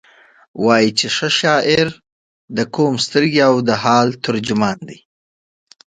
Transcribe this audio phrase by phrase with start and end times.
[0.65, 1.87] وایي چې ښه شاعر
[2.57, 4.99] د قوم سترګې او د حال ترجمان دی.